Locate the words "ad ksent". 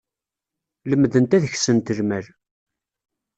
1.37-1.93